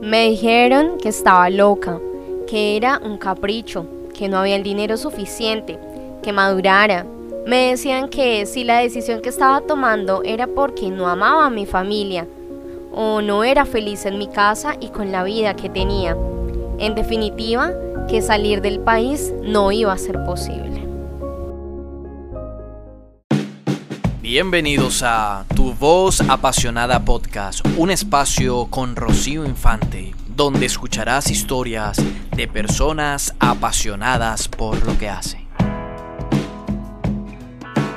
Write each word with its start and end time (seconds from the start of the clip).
Me 0.00 0.30
dijeron 0.30 0.98
que 0.98 1.08
estaba 1.08 1.50
loca, 1.50 1.98
que 2.46 2.76
era 2.76 3.00
un 3.04 3.18
capricho, 3.18 3.84
que 4.16 4.28
no 4.28 4.38
había 4.38 4.54
el 4.54 4.62
dinero 4.62 4.96
suficiente, 4.96 5.76
que 6.22 6.32
madurara. 6.32 7.04
Me 7.46 7.70
decían 7.70 8.08
que 8.08 8.46
si 8.46 8.62
la 8.62 8.78
decisión 8.78 9.20
que 9.20 9.28
estaba 9.28 9.60
tomando 9.60 10.22
era 10.22 10.46
porque 10.46 10.88
no 10.88 11.08
amaba 11.08 11.46
a 11.46 11.50
mi 11.50 11.66
familia 11.66 12.28
o 12.92 13.20
no 13.20 13.42
era 13.42 13.64
feliz 13.64 14.06
en 14.06 14.18
mi 14.18 14.28
casa 14.28 14.76
y 14.80 14.88
con 14.88 15.10
la 15.10 15.24
vida 15.24 15.54
que 15.54 15.68
tenía. 15.68 16.16
En 16.78 16.94
definitiva, 16.94 17.72
que 18.08 18.22
salir 18.22 18.62
del 18.62 18.78
país 18.80 19.34
no 19.42 19.72
iba 19.72 19.92
a 19.92 19.98
ser 19.98 20.24
posible. 20.24 20.87
Bienvenidos 24.30 25.02
a 25.02 25.46
Tu 25.56 25.72
Voz 25.72 26.20
Apasionada 26.20 27.02
Podcast, 27.02 27.66
un 27.78 27.90
espacio 27.90 28.66
con 28.66 28.94
Rocío 28.94 29.46
Infante, 29.46 30.14
donde 30.36 30.66
escucharás 30.66 31.30
historias 31.30 31.96
de 32.36 32.46
personas 32.46 33.34
apasionadas 33.40 34.46
por 34.46 34.84
lo 34.84 34.98
que 34.98 35.08
hacen. 35.08 35.48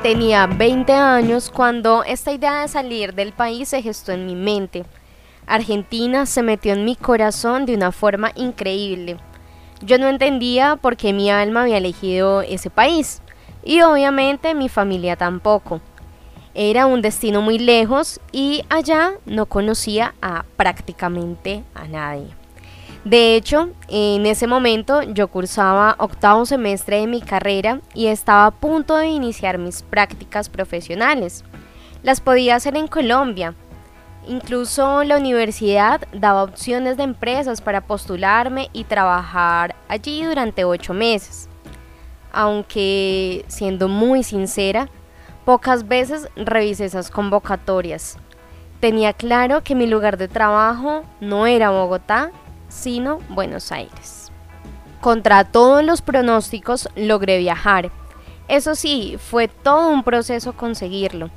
Tenía 0.04 0.48
20 0.48 0.94
años 0.94 1.50
cuando 1.50 2.06
esta 2.06 2.32
idea 2.32 2.62
de 2.62 2.70
salir 2.70 3.14
del 3.14 3.34
país 3.34 3.68
se 3.68 3.82
gestó 3.82 4.14
en 4.14 4.26
mi 4.26 4.36
mente. 4.36 4.86
Argentina 5.48 6.26
se 6.26 6.44
metió 6.44 6.72
en 6.72 6.86
mi 6.86 6.96
corazón 6.96 7.66
de 7.66 7.76
una 7.76 7.92
forma 7.92 8.32
increíble. 8.38 9.18
Yo 9.82 9.98
no 9.98 10.08
entendía 10.08 10.78
por 10.78 10.96
qué 10.96 11.12
mi 11.12 11.30
alma 11.30 11.64
había 11.64 11.80
elegido 11.80 12.42
ese 12.42 12.70
país 12.70 13.22
y 13.66 13.82
obviamente 13.82 14.56
mi 14.56 14.70
familia 14.70 15.18
tampoco. 15.18 15.82
Era 16.54 16.86
un 16.86 17.02
destino 17.02 17.42
muy 17.42 17.60
lejos 17.60 18.20
y 18.32 18.66
allá 18.70 19.14
no 19.26 19.46
conocía 19.46 20.14
a 20.22 20.44
prácticamente 20.58 21.64
a 21.74 21.88
nadie. 21.88 22.28
De 23.06 23.36
hecho, 23.36 23.70
en 23.88 24.26
ese 24.26 24.46
momento 24.46 25.02
yo 25.02 25.28
cursaba 25.30 25.96
octavo 25.98 26.46
semestre 26.46 27.00
de 27.00 27.08
mi 27.08 27.22
carrera 27.22 27.82
y 27.96 28.08
estaba 28.08 28.46
a 28.46 28.52
punto 28.52 28.96
de 28.98 29.08
iniciar 29.08 29.58
mis 29.58 29.82
prácticas 29.82 30.50
profesionales. 30.50 31.44
Las 32.04 32.22
podía 32.22 32.56
hacer 32.56 32.76
en 32.76 32.88
Colombia. 32.88 33.56
Incluso 34.28 35.04
la 35.04 35.18
universidad 35.18 36.02
daba 36.14 36.44
opciones 36.44 36.96
de 36.96 37.04
empresas 37.04 37.60
para 37.60 37.82
postularme 37.82 38.70
y 38.72 38.84
trabajar 38.84 39.76
allí 39.88 40.24
durante 40.24 40.64
ocho 40.64 40.94
meses. 40.94 41.50
Aunque, 42.32 43.46
siendo 43.48 43.88
muy 43.88 44.22
sincera, 44.22 44.90
Pocas 45.46 45.88
veces 45.88 46.28
revisé 46.36 46.86
esas 46.86 47.10
convocatorias. 47.10 48.18
Tenía 48.80 49.14
claro 49.14 49.64
que 49.64 49.74
mi 49.74 49.88
lugar 49.88 50.18
de 50.18 50.28
trabajo 50.28 51.04
no 51.20 51.48
era 51.48 51.72
Bogotá, 51.72 52.30
sino 52.70 53.20
Buenos 53.30 53.72
Aires. 53.72 54.32
Contra 55.02 55.44
todos 55.44 55.84
los 55.84 56.04
pronósticos 56.04 56.90
logré 56.96 57.40
viajar. 57.40 57.90
Eso 58.48 58.76
sí, 58.76 59.18
fue 59.20 59.48
todo 59.48 59.90
un 59.90 60.04
proceso 60.04 60.54
conseguirlo. 60.54 61.32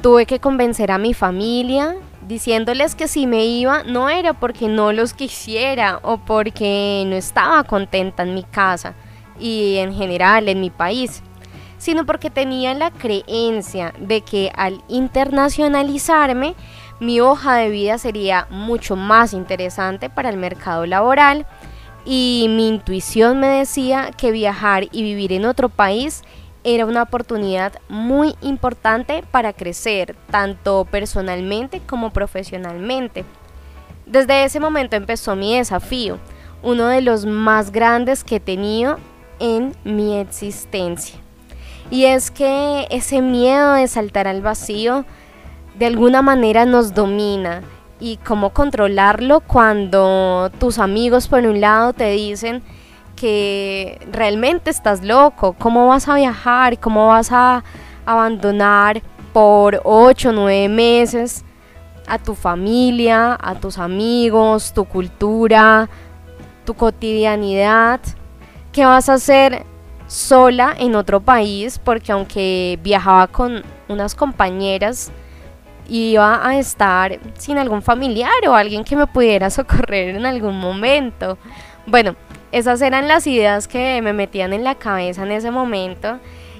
Tuve 0.00 0.24
que 0.24 0.40
convencer 0.40 0.90
a 0.90 0.96
mi 0.96 1.12
familia 1.12 1.94
diciéndoles 2.26 2.94
que 2.94 3.06
si 3.06 3.26
me 3.26 3.44
iba 3.44 3.82
no 3.82 4.08
era 4.08 4.32
porque 4.32 4.68
no 4.68 4.92
los 4.92 5.12
quisiera 5.12 6.00
o 6.02 6.18
porque 6.18 7.04
no 7.06 7.16
estaba 7.16 7.64
contenta 7.64 8.22
en 8.22 8.34
mi 8.34 8.44
casa 8.44 8.94
y 9.38 9.76
en 9.76 9.94
general 9.94 10.48
en 10.48 10.60
mi 10.60 10.70
país 10.70 11.22
sino 11.82 12.06
porque 12.06 12.30
tenía 12.30 12.74
la 12.74 12.92
creencia 12.92 13.92
de 13.98 14.20
que 14.20 14.52
al 14.54 14.84
internacionalizarme, 14.86 16.54
mi 17.00 17.20
hoja 17.20 17.56
de 17.56 17.70
vida 17.70 17.98
sería 17.98 18.46
mucho 18.50 18.94
más 18.94 19.32
interesante 19.32 20.08
para 20.08 20.28
el 20.28 20.36
mercado 20.36 20.86
laboral 20.86 21.44
y 22.04 22.46
mi 22.50 22.68
intuición 22.68 23.40
me 23.40 23.48
decía 23.48 24.12
que 24.16 24.30
viajar 24.30 24.84
y 24.92 25.02
vivir 25.02 25.32
en 25.32 25.44
otro 25.44 25.70
país 25.70 26.22
era 26.62 26.86
una 26.86 27.02
oportunidad 27.02 27.72
muy 27.88 28.36
importante 28.42 29.24
para 29.32 29.52
crecer, 29.52 30.14
tanto 30.30 30.86
personalmente 30.88 31.80
como 31.84 32.12
profesionalmente. 32.12 33.24
Desde 34.06 34.44
ese 34.44 34.60
momento 34.60 34.94
empezó 34.94 35.34
mi 35.34 35.56
desafío, 35.56 36.20
uno 36.62 36.86
de 36.86 37.00
los 37.00 37.26
más 37.26 37.72
grandes 37.72 38.22
que 38.22 38.36
he 38.36 38.40
tenido 38.40 39.00
en 39.40 39.74
mi 39.82 40.18
existencia. 40.18 41.18
Y 41.92 42.06
es 42.06 42.30
que 42.30 42.86
ese 42.88 43.20
miedo 43.20 43.74
de 43.74 43.86
saltar 43.86 44.26
al 44.26 44.40
vacío 44.40 45.04
de 45.78 45.84
alguna 45.84 46.22
manera 46.22 46.64
nos 46.64 46.94
domina. 46.94 47.60
Y 48.00 48.16
cómo 48.16 48.54
controlarlo 48.54 49.40
cuando 49.40 50.50
tus 50.58 50.78
amigos 50.78 51.28
por 51.28 51.40
un 51.40 51.60
lado 51.60 51.92
te 51.92 52.10
dicen 52.12 52.62
que 53.14 54.00
realmente 54.10 54.70
estás 54.70 55.04
loco, 55.04 55.54
cómo 55.58 55.86
vas 55.86 56.08
a 56.08 56.14
viajar, 56.14 56.80
cómo 56.80 57.08
vas 57.08 57.30
a 57.30 57.62
abandonar 58.06 59.02
por 59.34 59.82
8 59.84 60.30
o 60.30 60.32
9 60.32 60.70
meses 60.70 61.44
a 62.06 62.16
tu 62.16 62.34
familia, 62.34 63.38
a 63.38 63.56
tus 63.56 63.76
amigos, 63.76 64.72
tu 64.72 64.86
cultura, 64.86 65.90
tu 66.64 66.72
cotidianidad. 66.72 68.00
¿Qué 68.72 68.86
vas 68.86 69.10
a 69.10 69.14
hacer 69.14 69.66
sola 70.12 70.74
en 70.78 70.94
otro 70.94 71.20
país 71.20 71.78
porque 71.82 72.12
aunque 72.12 72.78
viajaba 72.82 73.28
con 73.28 73.62
unas 73.88 74.14
compañeras 74.14 75.10
iba 75.88 76.46
a 76.46 76.58
estar 76.58 77.18
sin 77.38 77.56
algún 77.56 77.80
familiar 77.80 78.30
o 78.46 78.54
alguien 78.54 78.84
que 78.84 78.94
me 78.94 79.06
pudiera 79.06 79.48
socorrer 79.58 80.14
en 80.14 80.26
algún 80.26 80.60
momento. 80.60 81.38
Bueno, 81.86 82.14
esas 82.52 82.82
eran 82.82 83.08
las 83.08 83.26
ideas 83.26 83.66
que 83.66 84.02
me 84.02 84.12
metían 84.12 84.52
en 84.52 84.64
la 84.64 84.74
cabeza 84.74 85.22
en 85.22 85.32
ese 85.32 85.50
momento 85.50 86.18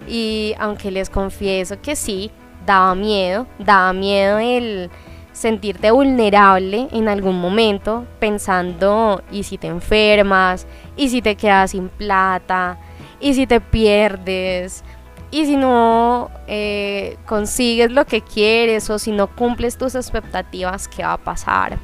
y 0.09 0.55
aunque 0.59 0.91
les 0.91 1.11
confieso 1.11 1.79
que 1.83 1.95
sí, 1.95 2.31
daba 2.65 2.95
miedo, 2.95 3.47
daba 3.59 3.93
miedo 3.93 4.39
el 4.39 4.89
sentirte 5.33 5.91
vulnerable 5.91 6.89
en 6.91 7.07
algún 7.07 7.39
momento 7.39 8.07
pensando 8.19 9.23
y 9.31 9.43
si 9.43 9.59
te 9.59 9.67
enfermas 9.67 10.67
y 10.97 11.11
si 11.11 11.21
te 11.21 11.37
quedas 11.37 11.73
sin 11.73 11.91
plata 11.91 12.79
y 13.23 13.35
si 13.35 13.47
te 13.47 13.61
pierdes, 13.61 14.83
y 15.31 15.47
si 15.47 15.57
no 15.57 16.31
eh, 16.47 17.17
consigues 17.25 17.91
lo 17.91 18.05
que 18.05 18.21
quieres 18.21 18.91
o 18.91 18.99
si 18.99 19.13
no 19.13 19.29
cumples 19.29 19.79
tus 19.79 19.95
expectativas, 19.95 20.89
¿qué 20.89 21.05
va 21.05 21.15
a 21.15 21.19
pasar? 21.19 21.79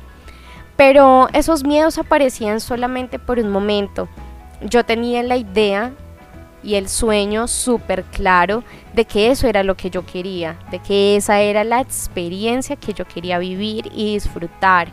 Pero 0.77 1.29
esos 1.33 1.65
miedos 1.65 1.97
aparecían 1.97 2.61
solamente 2.61 3.19
por 3.19 3.39
un 3.39 3.51
momento. 3.51 4.09
Yo 4.61 4.85
tenía 4.85 5.23
la 5.23 5.37
idea 5.37 5.93
y 6.63 6.75
el 6.75 6.89
sueño 6.89 7.49
súper 7.49 8.03
claro 8.05 8.65
de 8.93 9.05
que 9.05 9.31
eso 9.31 9.47
era 9.47 9.63
lo 9.63 9.77
que 9.77 9.91
yo 9.91 10.05
quería, 10.05 10.59
de 10.71 10.81
que 10.81 11.17
esa 11.17 11.41
era 11.41 11.65
la 11.65 11.81
experiencia 11.81 12.77
que 12.77 12.93
yo 12.93 13.07
quería 13.07 13.39
vivir 13.39 13.91
y 13.95 14.13
disfrutar. 14.13 14.89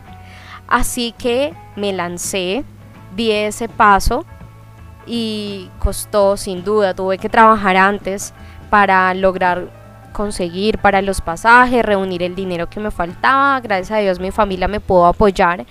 Así 0.68 1.12
que 1.18 1.52
me 1.74 1.92
lancé, 1.92 2.64
di 3.14 3.32
ese 3.32 3.68
paso 3.68 4.24
y 5.06 5.70
costó 5.78 6.36
sin 6.36 6.64
duda, 6.64 6.94
tuve 6.94 7.18
que 7.18 7.28
trabajar 7.28 7.76
antes 7.76 8.34
para 8.70 9.12
lograr 9.14 9.68
conseguir 10.12 10.78
para 10.78 11.02
los 11.02 11.20
pasajes, 11.20 11.84
reunir 11.84 12.22
el 12.22 12.34
dinero 12.34 12.68
que 12.68 12.80
me 12.80 12.90
faltaba, 12.90 13.60
gracias 13.60 13.90
a 13.92 14.00
Dios 14.00 14.18
mi 14.18 14.30
familia 14.30 14.66
me 14.66 14.80
pudo 14.80 15.06
apoyar 15.06 15.66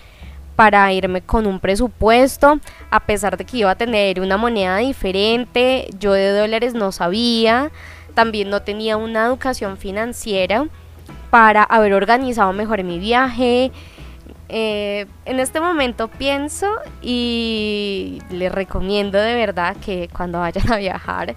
para 0.55 0.91
irme 0.93 1.21
con 1.21 1.47
un 1.47 1.59
presupuesto, 1.59 2.59
a 2.89 2.99
pesar 3.01 3.37
de 3.37 3.45
que 3.45 3.57
iba 3.57 3.71
a 3.71 3.75
tener 3.75 4.21
una 4.21 4.37
moneda 4.37 4.77
diferente, 4.77 5.87
yo 5.99 6.13
de 6.13 6.29
dólares 6.29 6.73
no 6.73 6.91
sabía, 6.91 7.71
también 8.13 8.49
no 8.49 8.61
tenía 8.61 8.97
una 8.97 9.25
educación 9.25 9.77
financiera 9.77 10.67
para 11.29 11.63
haber 11.63 11.93
organizado 11.93 12.53
mejor 12.53 12.83
mi 12.83 12.99
viaje, 12.99 13.71
eh, 14.49 15.07
en 15.25 15.39
este 15.39 15.59
momento 15.59 16.07
pienso 16.07 16.67
y 17.01 18.21
les 18.29 18.51
recomiendo 18.51 19.17
de 19.19 19.35
verdad 19.35 19.75
que 19.83 20.07
cuando 20.15 20.39
vayan 20.39 20.71
a 20.71 20.77
viajar 20.77 21.35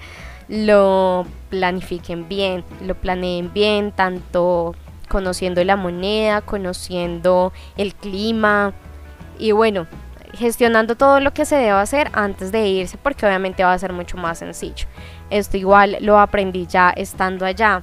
lo 0.49 1.27
planifiquen 1.51 2.29
bien, 2.29 2.65
lo 2.83 2.95
planeen 2.95 3.53
bien, 3.53 3.93
tanto 3.93 4.75
conociendo 5.09 5.63
la 5.65 5.77
moneda, 5.77 6.41
conociendo 6.43 7.53
el 7.77 7.95
clima 7.95 8.73
y 9.39 9.53
bueno, 9.53 9.87
gestionando 10.35 10.97
todo 10.97 11.21
lo 11.21 11.33
que 11.33 11.45
se 11.45 11.57
debe 11.57 11.71
hacer 11.71 12.11
antes 12.13 12.53
de 12.53 12.67
irse 12.69 12.99
porque 12.99 13.27
obviamente 13.27 13.65
va 13.65 13.73
a 13.73 13.79
ser 13.79 13.93
mucho 13.93 14.17
más 14.17 14.39
sencillo. 14.39 14.87
Esto 15.31 15.57
igual 15.57 15.97
lo 16.01 16.19
aprendí 16.19 16.67
ya 16.67 16.91
estando 16.91 17.45
allá. 17.45 17.83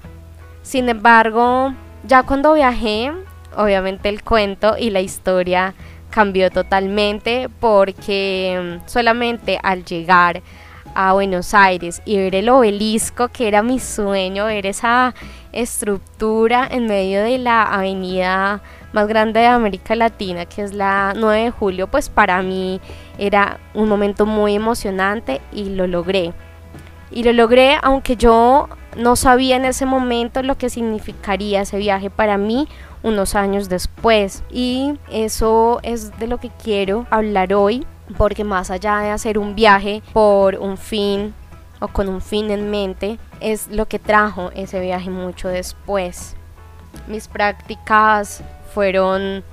Sin 0.61 0.89
embargo, 0.89 1.73
ya 2.03 2.23
cuando 2.23 2.53
viajé 2.53 3.11
obviamente 3.57 4.09
el 4.09 4.23
cuento 4.23 4.75
y 4.77 4.89
la 4.89 5.01
historia 5.01 5.73
cambió 6.09 6.49
totalmente 6.49 7.49
porque 7.59 8.79
mm, 8.83 8.87
solamente 8.87 9.59
al 9.61 9.83
llegar 9.83 10.41
a 10.95 11.11
Buenos 11.11 11.53
Aires 11.53 12.01
y 12.05 12.17
ver 12.17 12.35
el 12.35 12.49
obelisco, 12.49 13.27
que 13.27 13.47
era 13.47 13.61
mi 13.61 13.79
sueño, 13.79 14.45
ver 14.45 14.65
esa 14.65 15.13
estructura 15.51 16.67
en 16.71 16.87
medio 16.87 17.21
de 17.21 17.37
la 17.37 17.63
avenida 17.63 18.61
más 18.93 19.07
grande 19.07 19.41
de 19.41 19.47
América 19.47 19.93
Latina, 19.95 20.45
que 20.45 20.61
es 20.61 20.73
la 20.73 21.13
9 21.15 21.43
de 21.43 21.51
julio, 21.51 21.87
pues 21.87 22.09
para 22.09 22.41
mí 22.41 22.79
era 23.17 23.59
un 23.73 23.89
momento 23.89 24.25
muy 24.25 24.55
emocionante 24.55 25.41
y 25.51 25.65
lo 25.65 25.85
logré. 25.85 26.33
Y 27.11 27.23
lo 27.23 27.33
logré 27.33 27.77
aunque 27.83 28.15
yo 28.15 28.69
no 28.97 29.17
sabía 29.17 29.57
en 29.57 29.65
ese 29.65 29.85
momento 29.85 30.41
lo 30.43 30.57
que 30.57 30.69
significaría 30.69 31.61
ese 31.61 31.77
viaje 31.77 32.09
para 32.09 32.37
mí 32.37 32.67
unos 33.05 33.35
años 33.35 33.69
después. 33.69 34.43
Y 34.49 34.99
eso 35.09 35.79
es 35.83 36.17
de 36.19 36.27
lo 36.27 36.39
que 36.39 36.49
quiero 36.49 37.05
hablar 37.09 37.53
hoy, 37.53 37.85
porque 38.17 38.43
más 38.43 38.71
allá 38.71 38.97
de 38.99 39.11
hacer 39.11 39.37
un 39.37 39.55
viaje 39.55 40.03
por 40.11 40.55
un 40.55 40.77
fin 40.77 41.33
o 41.79 41.87
con 41.87 42.09
un 42.09 42.19
fin 42.19 42.51
en 42.51 42.71
mente, 42.71 43.19
es 43.39 43.67
lo 43.69 43.87
que 43.87 43.99
trajo 43.99 44.51
ese 44.55 44.79
viaje 44.79 45.09
mucho 45.09 45.47
después. 45.47 46.35
Mis 47.07 47.27
prácticas 47.27 48.43
fueron 48.73 49.43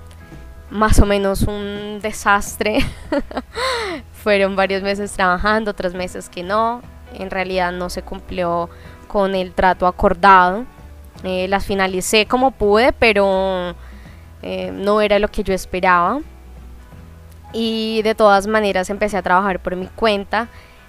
más 0.70 0.98
o 0.98 1.06
menos 1.06 1.42
un 1.42 2.00
desastre. 2.00 2.78
fueron 4.22 4.56
varios 4.56 4.82
meses 4.82 5.12
trabajando, 5.12 5.72
otros 5.72 5.94
meses 5.94 6.28
que 6.28 6.42
no. 6.42 6.80
En 7.12 7.30
realidad 7.30 7.72
no 7.72 7.90
se 7.90 8.02
cumplió 8.02 8.70
con 9.08 9.34
el 9.34 9.52
trato 9.52 9.86
acordado. 9.86 10.64
Eh, 11.24 11.46
las 11.48 11.64
finalicé 11.64 12.26
como 12.26 12.50
pude, 12.50 12.92
pero 12.92 13.74
eh, 14.42 14.72
no 14.72 15.00
era 15.00 15.18
lo 15.18 15.28
que 15.28 15.42
yo 15.42 15.54
esperaba. 15.54 16.20
Y 17.52 18.02
de 18.02 18.14
todas 18.14 18.46
maneras 18.46 18.90
empecé 18.90 19.16
a 19.16 19.22
trabajar 19.22 19.60
por 19.60 19.76
mi 19.76 19.86
cuenta, 19.86 20.48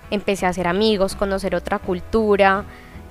empecé 0.09 0.45
a 0.45 0.49
hacer 0.49 0.67
amigos, 0.67 1.15
conocer 1.15 1.55
otra 1.55 1.77
cultura, 1.77 2.63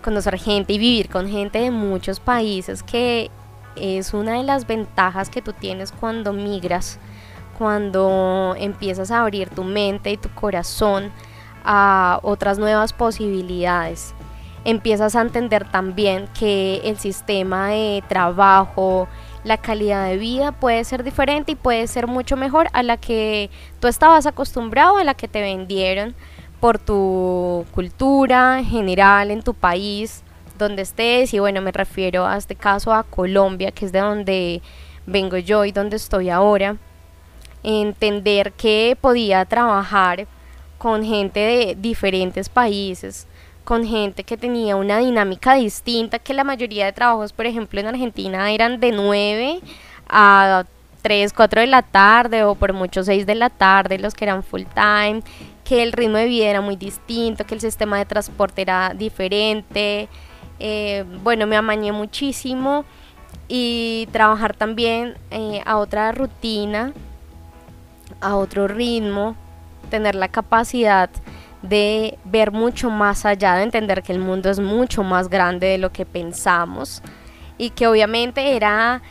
conocer 0.03 0.39
gente 0.39 0.73
y 0.73 0.79
vivir 0.79 1.09
con 1.09 1.29
gente 1.29 1.61
de 1.61 1.71
muchos 1.71 2.19
países, 2.19 2.83
que 2.83 3.31
es 3.77 4.15
una 4.15 4.39
de 4.39 4.43
las 4.43 4.67
ventajas 4.67 5.31
que 5.31 5.43
tú 5.43 5.53
tienes 5.53 5.93
cuando 5.93 6.33
migras, 6.33 6.99
cuando 7.59 8.55
empiezas 8.59 9.11
a 9.11 9.21
abrir 9.21 9.51
tu 9.51 9.65
mente 9.65 10.11
y 10.11 10.17
tu 10.17 10.31
corazón 10.31 11.13
a 11.65 12.19
otras 12.23 12.59
nuevas 12.59 12.93
posibilidades 12.93 14.15
empiezas 14.65 15.17
a 15.17 15.21
entender 15.21 15.69
también 15.71 16.29
que 16.39 16.81
el 16.85 16.99
sistema 16.99 17.69
de 17.69 18.03
trabajo, 18.09 19.09
la 19.45 19.57
calidad 19.57 20.07
de 20.07 20.19
vida 20.19 20.53
puede 20.53 20.85
ser 20.85 21.03
diferente 21.03 21.53
y 21.53 21.57
puede 21.57 21.87
ser 21.87 22.07
mucho 22.07 22.37
mejor 22.37 22.69
a 22.73 22.83
la 22.83 22.97
que 22.97 23.51
tú 23.81 23.89
estabas 23.89 24.27
acostumbrado, 24.27 24.99
a 24.99 25.05
la 25.05 25.15
que 25.15 25.29
te 25.29 25.41
vendieron 25.41 26.15
por 26.61 26.79
tu 26.79 27.67
cultura 27.73 28.63
general 28.63 29.33
en 29.33 29.43
tu 29.43 29.53
país, 29.53 30.23
donde 30.59 30.83
estés. 30.83 31.35
Y 31.35 31.41
bueno, 31.41 31.61
me 31.61 31.73
refiero 31.73 32.25
a 32.25 32.37
este 32.37 32.55
caso 32.55 32.93
a 32.93 33.03
Colombia, 33.03 33.73
que 33.73 33.87
es 33.87 33.93
de 33.93 33.99
donde 33.99 34.63
vengo 35.05 35.39
yo 35.39 35.65
y 35.65 35.73
donde 35.73 35.97
estoy 35.97 36.31
ahora. 36.31 36.77
Entender 37.65 38.53
que 38.53 38.97
podía 39.01 39.45
trabajar 39.45 40.29
con 40.79 41.05
gente 41.05 41.41
de 41.41 41.77
diferentes 41.77 42.49
países, 42.49 43.27
con 43.65 43.87
gente 43.87 44.25
que 44.25 44.37
tenía 44.37 44.77
una 44.77 44.99
dinámica 44.99 45.55
distinta, 45.55 46.19
que 46.19 46.35
la 46.35 46.45
mayoría 46.45 46.87
de 46.87 46.93
trabajos, 46.93 47.33
por 47.33 47.47
ejemplo, 47.47 47.81
en 47.81 47.87
Argentina 47.87 48.51
eran 48.51 48.81
de 48.81 48.93
9 48.93 49.61
a 50.09 50.65
3, 51.03 51.33
4 51.33 51.61
de 51.61 51.67
la 51.67 51.83
tarde 51.83 52.45
o 52.45 52.55
por 52.55 52.73
mucho 52.73 53.03
6 53.03 53.27
de 53.27 53.35
la 53.35 53.51
tarde, 53.51 53.99
los 53.99 54.15
que 54.15 54.25
eran 54.25 54.43
full 54.43 54.63
time, 54.75 55.23
que 55.65 55.83
el 55.83 55.93
ritmo 55.93 56.17
de 56.17 56.27
vida 56.27 56.47
era 56.47 56.61
muy 56.61 56.77
distinto, 56.77 57.45
que 57.45 57.55
el 57.55 57.61
sistema 57.61 57.99
de 57.99 58.07
transporte 58.07 58.63
era 58.63 58.95
diferente. 58.95 60.09
Eh, 60.59 61.05
bueno, 61.23 61.47
me 61.47 61.57
amañé 61.57 61.93
muchísimo 61.93 62.85
y 63.49 64.09
trabajar 64.13 64.55
también 64.55 65.17
eh, 65.31 65.61
a 65.67 65.77
otra 65.79 66.13
rutina, 66.13 66.93
a 68.21 68.37
otro 68.37 68.69
ritmo, 68.69 69.37
tener 69.91 70.15
la 70.15 70.29
capacidad 70.29 71.11
de 71.63 72.19
ver 72.25 72.51
mucho 72.51 72.91
más 72.91 73.25
allá, 73.25 73.55
de 73.55 73.63
entender 73.63 74.03
que 74.03 74.13
el 74.13 74.19
mundo 74.19 74.51
es 74.51 74.59
mucho 74.59 75.03
más 75.03 75.29
grande 75.29 75.69
de 75.69 75.79
lo 75.79 75.93
que 75.93 76.05
pensamos 76.05 77.03
y 77.57 77.71
que 77.71 77.87
obviamente 77.87 78.57
era 78.57 79.03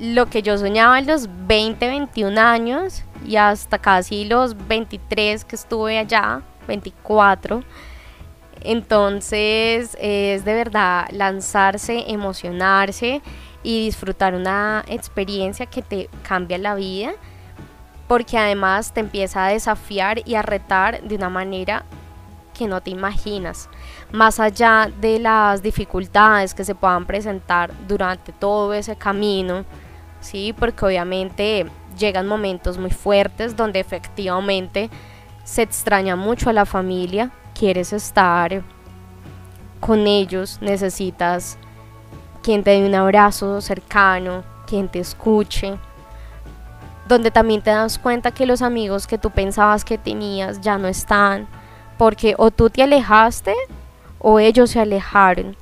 lo 0.00 0.26
que 0.26 0.42
yo 0.42 0.58
soñaba 0.58 0.98
en 0.98 1.06
los 1.06 1.28
20, 1.46 1.86
21 1.86 2.40
años 2.40 3.04
y 3.24 3.36
hasta 3.36 3.78
casi 3.78 4.24
los 4.24 4.66
23 4.66 5.44
que 5.44 5.56
estuve 5.56 5.98
allá, 5.98 6.42
24. 6.66 7.62
Entonces 8.62 9.96
es 10.00 10.44
de 10.44 10.54
verdad 10.54 11.06
lanzarse, 11.12 12.04
emocionarse 12.08 13.22
y 13.62 13.84
disfrutar 13.84 14.34
una 14.34 14.84
experiencia 14.88 15.66
que 15.66 15.82
te 15.82 16.08
cambia 16.26 16.58
la 16.58 16.74
vida 16.74 17.12
porque 18.06 18.38
además 18.38 18.92
te 18.92 19.00
empieza 19.00 19.46
a 19.46 19.50
desafiar 19.50 20.20
y 20.26 20.34
a 20.34 20.42
retar 20.42 21.02
de 21.02 21.14
una 21.14 21.28
manera 21.28 21.84
que 22.54 22.68
no 22.68 22.80
te 22.80 22.90
imaginas, 22.90 23.68
más 24.12 24.38
allá 24.38 24.90
de 25.00 25.18
las 25.18 25.62
dificultades 25.62 26.54
que 26.54 26.64
se 26.64 26.74
puedan 26.74 27.04
presentar 27.04 27.72
durante 27.88 28.32
todo 28.32 28.72
ese 28.72 28.96
camino, 28.96 29.64
¿sí? 30.20 30.54
porque 30.56 30.84
obviamente 30.84 31.66
llegan 31.98 32.26
momentos 32.26 32.78
muy 32.78 32.90
fuertes 32.90 33.56
donde 33.56 33.80
efectivamente 33.80 34.88
se 35.42 35.62
extraña 35.62 36.16
mucho 36.16 36.48
a 36.48 36.52
la 36.52 36.64
familia, 36.64 37.30
quieres 37.58 37.92
estar 37.92 38.62
con 39.80 40.06
ellos, 40.06 40.58
necesitas 40.60 41.58
quien 42.42 42.62
te 42.62 42.70
dé 42.70 42.86
un 42.86 42.94
abrazo 42.94 43.60
cercano, 43.60 44.44
quien 44.66 44.88
te 44.88 45.00
escuche, 45.00 45.78
donde 47.08 47.30
también 47.30 47.62
te 47.62 47.70
das 47.70 47.98
cuenta 47.98 48.30
que 48.32 48.46
los 48.46 48.62
amigos 48.62 49.06
que 49.06 49.18
tú 49.18 49.30
pensabas 49.30 49.84
que 49.84 49.98
tenías 49.98 50.60
ya 50.60 50.78
no 50.78 50.88
están, 50.88 51.46
porque 51.98 52.34
o 52.38 52.50
tú 52.50 52.70
te 52.70 52.82
alejaste 52.82 53.54
o 54.18 54.40
ellos 54.40 54.70
se 54.70 54.80
alejaron 54.80 55.56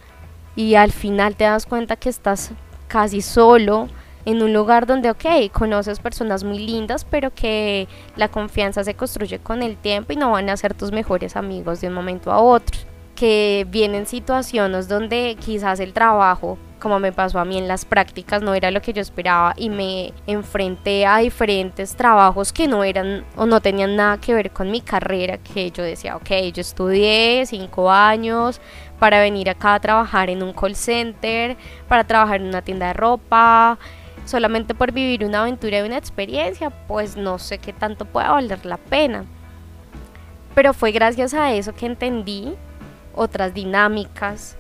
y 0.54 0.74
al 0.74 0.92
final 0.92 1.34
te 1.34 1.44
das 1.44 1.66
cuenta 1.66 1.96
que 1.96 2.08
estás 2.08 2.52
casi 2.88 3.22
solo 3.22 3.88
en 4.24 4.42
un 4.42 4.52
lugar 4.52 4.86
donde, 4.86 5.10
ok, 5.10 5.50
conoces 5.52 5.98
personas 5.98 6.44
muy 6.44 6.58
lindas, 6.58 7.04
pero 7.04 7.34
que 7.34 7.88
la 8.16 8.28
confianza 8.28 8.84
se 8.84 8.94
construye 8.94 9.40
con 9.40 9.62
el 9.62 9.76
tiempo 9.76 10.12
y 10.12 10.16
no 10.16 10.30
van 10.30 10.48
a 10.48 10.56
ser 10.56 10.74
tus 10.74 10.92
mejores 10.92 11.34
amigos 11.36 11.80
de 11.80 11.88
un 11.88 11.94
momento 11.94 12.30
a 12.30 12.38
otro. 12.38 12.91
Que 13.22 13.64
vienen 13.70 14.06
situaciones 14.06 14.88
donde 14.88 15.36
quizás 15.38 15.78
el 15.78 15.92
trabajo 15.92 16.58
como 16.80 16.98
me 16.98 17.12
pasó 17.12 17.38
a 17.38 17.44
mí 17.44 17.56
en 17.56 17.69
las 17.69 17.84
prácticas, 17.84 18.42
no 18.42 18.52
era 18.52 18.72
lo 18.72 18.82
que 18.82 18.92
yo 18.92 19.00
esperaba 19.00 19.54
y 19.56 19.70
me 19.70 20.12
enfrenté 20.26 21.06
a 21.06 21.19
diferentes 21.19 21.94
trabajos 21.94 22.52
que 22.52 22.66
no 22.66 22.82
eran 22.82 23.24
o 23.36 23.46
no 23.46 23.60
tenían 23.60 23.94
nada 23.94 24.19
que 24.19 24.34
ver 24.34 24.50
con 24.50 24.72
mi 24.72 24.81
carrera, 24.81 25.38
que 25.38 25.70
yo 25.70 25.84
decía, 25.84 26.17
ok, 26.17 26.31
yo 26.52 26.60
estudié 26.60 27.46
cinco 27.46 27.93
años 27.93 28.60
para 28.98 29.20
venir 29.20 29.48
acá 29.48 29.74
a 29.74 29.81
trabajar 29.81 30.29
en 30.29 30.43
un 30.43 30.52
call 30.52 30.74
center, 30.74 31.56
para 31.86 32.02
trabajar 32.02 32.41
en 32.41 32.48
una 32.48 32.62
tienda 32.62 32.88
de 32.88 32.94
ropa, 32.94 33.79
solamente 34.24 34.74
por 34.74 34.91
vivir 34.91 35.24
una 35.24 35.43
aventura 35.43 35.79
y 35.79 35.82
una 35.82 35.98
experiencia, 35.98 36.70
pues 36.70 37.17
no 37.17 37.38
sé 37.38 37.58
qué 37.58 37.72
tanto 37.72 38.05
puede 38.05 38.26
valer 38.26 38.67
la 38.67 38.79
pena. 38.79 39.26
Pero 40.56 40.74
fue 40.74 40.91
gracias 40.91 41.34
a 41.34 41.55
eso 41.55 41.72
que 41.72 41.86
entendí 41.86 42.56
otras 43.14 43.54
dinámicas, 43.54 44.56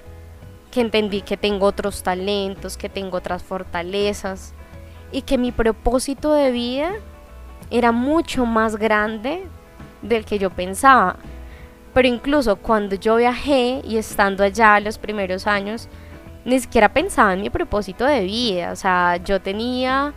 que 0.70 0.80
entendí 0.80 1.20
que 1.20 1.36
tengo 1.36 1.66
otros 1.66 2.02
talentos, 2.02 2.76
que 2.76 2.88
tengo 2.88 3.18
otras 3.18 3.42
fortalezas 3.42 4.54
y 5.12 5.22
que 5.22 5.36
mi 5.38 5.52
propósito 5.52 6.32
de 6.32 6.50
vida 6.50 6.92
era 7.70 7.92
mucho 7.92 8.46
más 8.46 8.76
grande 8.76 9.46
del 10.00 10.24
que 10.24 10.38
yo 10.38 10.50
pensaba. 10.50 11.16
Pero 11.92 12.08
incluso 12.08 12.56
cuando 12.56 12.94
yo 12.94 13.16
viajé 13.16 13.82
y 13.84 13.98
estando 13.98 14.42
allá 14.42 14.80
los 14.80 14.96
primeros 14.98 15.46
años, 15.46 15.88
ni 16.44 16.58
siquiera 16.58 16.92
pensaba 16.92 17.34
en 17.34 17.42
mi 17.42 17.50
propósito 17.50 18.04
de 18.04 18.24
vida. 18.24 18.72
O 18.72 18.76
sea, 18.76 19.18
yo 19.18 19.40
tenía 19.40 20.14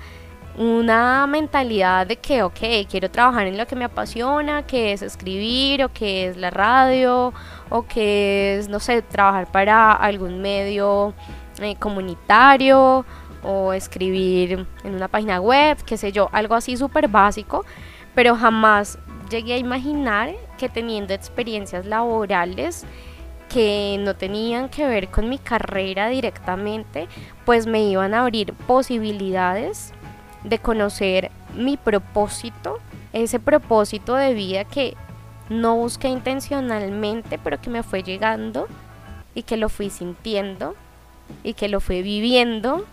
una 0.58 1.28
mentalidad 1.28 2.08
de 2.08 2.16
que, 2.16 2.44
ok, 2.44 2.60
quiero 2.90 3.12
trabajar 3.12 3.48
en 3.48 3.58
lo 3.58 3.68
que 3.68 3.76
me 3.76 3.86
apasiona, 3.86 4.64
que 4.64 4.94
es 4.94 5.02
escribir 5.02 5.84
o 5.84 5.90
que 5.92 6.28
es 6.28 6.38
la 6.38 6.50
radio 6.50 7.34
o 7.70 7.86
que 7.86 8.58
es, 8.58 8.70
no 8.70 8.80
sé, 8.80 9.02
trabajar 9.02 9.52
para 9.52 9.92
algún 9.92 10.42
medio 10.42 11.14
eh, 11.60 11.76
comunitario 11.76 13.06
o 13.44 13.74
escribir 13.74 14.66
en 14.84 14.96
una 14.96 15.08
página 15.08 15.40
web, 15.40 15.78
qué 15.86 15.98
sé 15.98 16.12
yo, 16.12 16.30
algo 16.32 16.56
así 16.56 16.78
súper 16.78 17.08
básico, 17.08 17.66
pero 18.14 18.36
jamás 18.36 18.98
llegué 19.30 19.54
a 19.54 19.58
imaginar 19.58 20.34
que 20.58 20.70
teniendo 20.70 21.14
experiencias 21.14 21.86
laborales 21.86 22.86
que 23.50 23.98
no 24.00 24.16
tenían 24.16 24.70
que 24.70 24.88
ver 24.88 25.10
con 25.10 25.30
mi 25.30 25.38
carrera 25.38 26.10
directamente, 26.10 27.08
pues 27.46 27.68
me 27.68 27.84
iban 27.84 28.14
a 28.14 28.22
abrir 28.22 28.54
posibilidades 28.54 29.94
de 30.46 30.60
conocer 30.60 31.32
mi 31.56 31.75
propósito, 31.75 32.80
ese 33.14 33.40
propósito 33.40 34.16
de 34.16 34.34
vida 34.34 34.64
que 34.64 34.96
no 35.50 35.75
busqué 35.75 36.08
intencionalmente, 36.08 37.38
pero 37.38 37.60
que 37.60 37.70
me 37.70 37.84
fue 37.84 38.04
llegando 38.04 38.68
y 39.34 39.44
que 39.44 39.58
lo 39.58 39.70
fui 39.70 39.90
sintiendo 39.90 40.75
y 41.44 41.54
que 41.54 41.68
lo 41.68 41.80
fui 41.80 42.02
viviendo 42.02 42.86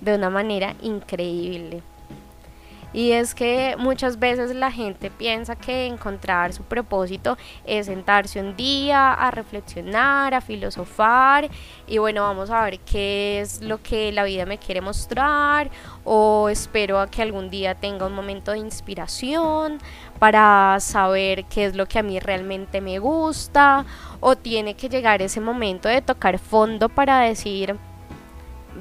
de 0.00 0.14
una 0.14 0.30
manera 0.30 0.74
increíble. 0.82 1.82
Y 2.94 3.10
es 3.10 3.34
que 3.34 3.74
muchas 3.76 4.20
veces 4.20 4.54
la 4.54 4.70
gente 4.70 5.10
piensa 5.10 5.56
que 5.56 5.86
encontrar 5.86 6.52
su 6.52 6.62
propósito 6.62 7.36
es 7.66 7.86
sentarse 7.86 8.38
un 8.38 8.54
día 8.54 9.12
a 9.12 9.32
reflexionar, 9.32 10.32
a 10.32 10.40
filosofar 10.40 11.50
y 11.88 11.98
bueno, 11.98 12.22
vamos 12.22 12.50
a 12.50 12.62
ver 12.62 12.78
qué 12.78 13.40
es 13.40 13.60
lo 13.62 13.82
que 13.82 14.12
la 14.12 14.22
vida 14.22 14.46
me 14.46 14.58
quiere 14.58 14.80
mostrar 14.80 15.72
o 16.04 16.48
espero 16.48 17.00
a 17.00 17.10
que 17.10 17.22
algún 17.22 17.50
día 17.50 17.74
tenga 17.74 18.06
un 18.06 18.14
momento 18.14 18.52
de 18.52 18.58
inspiración 18.58 19.78
para 20.20 20.78
saber 20.78 21.46
qué 21.46 21.64
es 21.64 21.74
lo 21.74 21.86
que 21.86 21.98
a 21.98 22.04
mí 22.04 22.20
realmente 22.20 22.80
me 22.80 23.00
gusta 23.00 23.84
o 24.20 24.36
tiene 24.36 24.74
que 24.74 24.88
llegar 24.88 25.20
ese 25.20 25.40
momento 25.40 25.88
de 25.88 26.00
tocar 26.00 26.38
fondo 26.38 26.88
para 26.88 27.18
decir 27.20 27.76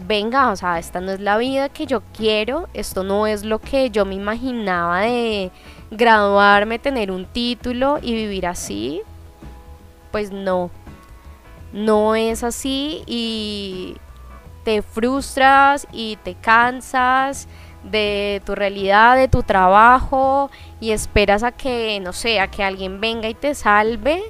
venga, 0.07 0.51
o 0.51 0.55
sea, 0.55 0.79
esta 0.79 1.01
no 1.01 1.11
es 1.11 1.19
la 1.19 1.37
vida 1.37 1.69
que 1.69 1.85
yo 1.85 2.01
quiero, 2.15 2.67
esto 2.73 3.03
no 3.03 3.27
es 3.27 3.43
lo 3.43 3.59
que 3.59 3.89
yo 3.89 4.05
me 4.05 4.15
imaginaba 4.15 5.01
de 5.01 5.51
graduarme, 5.91 6.79
tener 6.79 7.11
un 7.11 7.25
título 7.25 7.99
y 8.01 8.13
vivir 8.13 8.47
así, 8.47 9.01
pues 10.11 10.31
no, 10.31 10.71
no 11.71 12.15
es 12.15 12.43
así 12.43 13.03
y 13.05 13.97
te 14.63 14.81
frustras 14.81 15.87
y 15.91 16.17
te 16.23 16.35
cansas 16.35 17.47
de 17.83 18.41
tu 18.45 18.55
realidad, 18.55 19.17
de 19.17 19.27
tu 19.27 19.43
trabajo 19.43 20.49
y 20.79 20.91
esperas 20.91 21.43
a 21.43 21.51
que, 21.51 21.99
no 22.01 22.13
sé, 22.13 22.39
a 22.39 22.47
que 22.47 22.63
alguien 22.63 23.01
venga 23.01 23.27
y 23.27 23.33
te 23.33 23.55
salve 23.55 24.23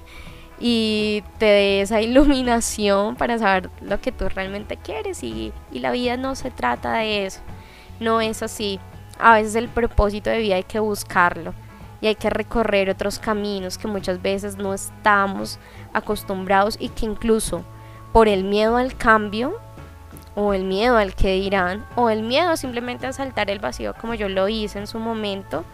y 0.65 1.25
te 1.39 1.45
dé 1.45 1.81
esa 1.81 1.99
iluminación 1.99 3.17
para 3.17 3.37
saber 3.37 3.69
lo 3.81 3.99
que 3.99 4.13
tú 4.13 4.29
realmente 4.29 4.77
quieres 4.77 5.21
y, 5.21 5.51
y, 5.73 5.79
la 5.79 5.91
vida 5.91 6.15
no 6.15 6.35
se 6.35 6.51
trata 6.51 6.93
de 6.93 7.25
eso, 7.25 7.41
no 7.99 8.21
es 8.21 8.41
así. 8.41 8.79
A 9.19 9.33
veces 9.33 9.55
el 9.55 9.67
propósito 9.67 10.29
de 10.29 10.37
vida 10.37 10.55
hay 10.55 10.63
que 10.63 10.79
buscarlo 10.79 11.53
y 11.99 12.07
hay 12.07 12.15
que 12.15 12.29
recorrer 12.29 12.89
otros 12.89 13.19
caminos 13.19 13.77
que 13.77 13.89
muchas 13.89 14.21
veces 14.21 14.55
no 14.55 14.73
estamos 14.73 15.59
acostumbrados 15.91 16.77
y 16.79 16.87
que 16.87 17.07
incluso 17.07 17.65
por 18.13 18.29
el 18.29 18.45
miedo 18.45 18.77
al 18.77 18.95
cambio 18.95 19.59
o 20.33 20.53
el 20.53 20.63
miedo 20.63 20.95
al 20.95 21.13
que 21.13 21.33
dirán 21.33 21.85
o 21.97 22.09
el 22.09 22.23
miedo 22.23 22.55
simplemente 22.55 23.05
a 23.05 23.11
saltar 23.11 23.49
el 23.49 23.59
vacío 23.59 23.95
como 23.99 24.13
yo 24.13 24.29
lo 24.29 24.47
hice 24.47 24.79
en 24.79 24.87
su 24.87 24.97
momento, 24.97 25.65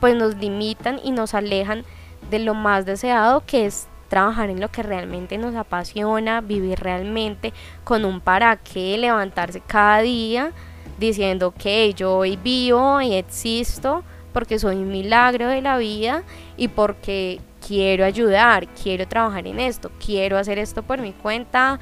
pues 0.00 0.16
nos 0.16 0.34
limitan 0.34 0.98
y 1.04 1.12
nos 1.12 1.32
alejan 1.32 1.84
de 2.28 2.40
lo 2.40 2.54
más 2.54 2.86
deseado 2.86 3.44
que 3.46 3.66
es 3.66 3.86
trabajar 4.12 4.50
en 4.50 4.60
lo 4.60 4.68
que 4.68 4.82
realmente 4.82 5.38
nos 5.38 5.54
apasiona, 5.54 6.42
vivir 6.42 6.78
realmente 6.78 7.54
con 7.82 8.04
un 8.04 8.20
para 8.20 8.58
qué, 8.58 8.98
levantarse 8.98 9.62
cada 9.66 10.02
día 10.02 10.52
diciendo 10.98 11.54
que 11.56 11.94
yo 11.94 12.18
hoy 12.18 12.36
vivo 12.36 13.00
y 13.00 13.14
existo 13.14 14.04
porque 14.34 14.58
soy 14.58 14.76
un 14.76 14.90
milagro 14.90 15.48
de 15.48 15.62
la 15.62 15.78
vida 15.78 16.24
y 16.58 16.68
porque 16.68 17.40
quiero 17.66 18.04
ayudar, 18.04 18.68
quiero 18.68 19.08
trabajar 19.08 19.46
en 19.46 19.58
esto, 19.58 19.90
quiero 20.04 20.36
hacer 20.36 20.58
esto 20.58 20.82
por 20.82 21.00
mi 21.00 21.12
cuenta, 21.12 21.80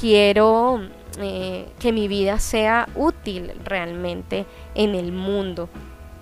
quiero 0.00 0.80
eh, 1.18 1.66
que 1.80 1.90
mi 1.90 2.06
vida 2.06 2.38
sea 2.38 2.88
útil 2.94 3.50
realmente 3.64 4.46
en 4.76 4.94
el 4.94 5.10
mundo, 5.10 5.68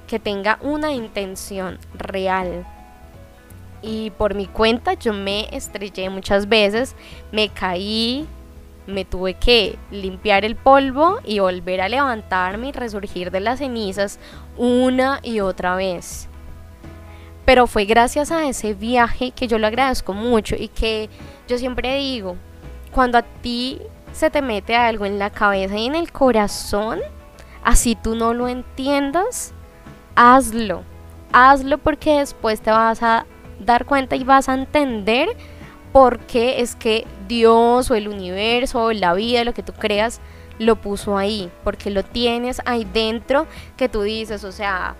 que 0.06 0.18
tenga 0.18 0.58
una 0.62 0.94
intención 0.94 1.78
real 1.98 2.66
y 3.84 4.10
por 4.10 4.34
mi 4.34 4.46
cuenta 4.46 4.94
yo 4.94 5.12
me 5.12 5.46
estrellé 5.52 6.08
muchas 6.08 6.48
veces, 6.48 6.96
me 7.32 7.50
caí, 7.50 8.26
me 8.86 9.04
tuve 9.04 9.34
que 9.34 9.78
limpiar 9.90 10.44
el 10.44 10.56
polvo 10.56 11.18
y 11.24 11.38
volver 11.38 11.82
a 11.82 11.88
levantarme 11.88 12.68
y 12.68 12.72
resurgir 12.72 13.30
de 13.30 13.40
las 13.40 13.58
cenizas 13.58 14.18
una 14.56 15.20
y 15.22 15.40
otra 15.40 15.76
vez. 15.76 16.28
Pero 17.44 17.66
fue 17.66 17.84
gracias 17.84 18.30
a 18.30 18.48
ese 18.48 18.72
viaje 18.72 19.32
que 19.32 19.46
yo 19.46 19.58
lo 19.58 19.66
agradezco 19.66 20.14
mucho 20.14 20.56
y 20.58 20.68
que 20.68 21.10
yo 21.46 21.58
siempre 21.58 21.96
digo, 21.96 22.36
cuando 22.90 23.18
a 23.18 23.22
ti 23.22 23.80
se 24.12 24.30
te 24.30 24.40
mete 24.40 24.76
algo 24.76 25.04
en 25.04 25.18
la 25.18 25.28
cabeza 25.28 25.76
y 25.76 25.86
en 25.86 25.94
el 25.94 26.10
corazón, 26.10 27.00
así 27.62 27.96
tú 27.96 28.14
no 28.14 28.32
lo 28.32 28.48
entiendas, 28.48 29.52
hazlo. 30.14 30.82
Hazlo 31.32 31.78
porque 31.78 32.20
después 32.20 32.60
te 32.60 32.70
vas 32.70 33.02
a 33.02 33.26
dar 33.64 33.84
cuenta 33.84 34.16
y 34.16 34.24
vas 34.24 34.48
a 34.48 34.54
entender 34.54 35.28
por 35.92 36.18
qué 36.20 36.60
es 36.60 36.74
que 36.74 37.06
Dios 37.28 37.90
o 37.90 37.94
el 37.94 38.08
universo 38.08 38.84
o 38.84 38.92
la 38.92 39.14
vida, 39.14 39.44
lo 39.44 39.54
que 39.54 39.62
tú 39.62 39.72
creas, 39.72 40.20
lo 40.58 40.76
puso 40.76 41.16
ahí, 41.16 41.50
porque 41.62 41.90
lo 41.90 42.02
tienes 42.02 42.60
ahí 42.64 42.84
dentro 42.84 43.46
que 43.76 43.88
tú 43.88 44.02
dices, 44.02 44.44
o 44.44 44.52
sea, 44.52 44.96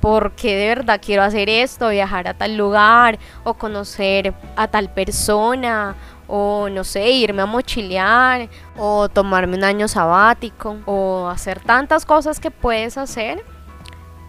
porque 0.00 0.54
de 0.54 0.68
verdad 0.68 1.00
quiero 1.04 1.22
hacer 1.22 1.48
esto, 1.48 1.88
viajar 1.88 2.28
a 2.28 2.34
tal 2.34 2.56
lugar 2.56 3.18
o 3.44 3.54
conocer 3.54 4.32
a 4.56 4.68
tal 4.68 4.92
persona 4.92 5.96
o 6.26 6.68
no 6.70 6.84
sé, 6.84 7.10
irme 7.10 7.42
a 7.42 7.46
mochilear 7.46 8.48
o 8.76 9.08
tomarme 9.08 9.56
un 9.56 9.64
año 9.64 9.88
sabático 9.88 10.76
o 10.86 11.28
hacer 11.28 11.60
tantas 11.60 12.06
cosas 12.06 12.38
que 12.38 12.52
puedes 12.52 12.96
hacer, 12.96 13.44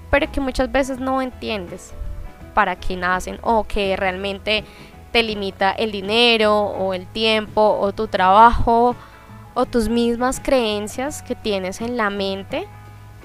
pero 0.10 0.32
que 0.32 0.42
muchas 0.42 0.72
veces 0.72 1.00
no 1.00 1.22
entiendes 1.22 1.94
para 2.62 2.76
qué 2.76 2.96
nacen 2.96 3.40
o 3.42 3.64
que 3.64 3.96
realmente 3.96 4.64
te 5.12 5.24
limita 5.24 5.72
el 5.72 5.92
dinero 5.92 6.56
o 6.56 6.94
el 6.94 7.08
tiempo 7.08 7.60
o 7.82 7.92
tu 7.92 8.06
trabajo 8.06 8.96
o 9.56 9.66
tus 9.66 9.90
mismas 9.90 10.40
creencias 10.40 11.24
que 11.24 11.34
tienes 11.34 11.82
en 11.82 11.98
la 11.98 12.12
mente 12.12 12.68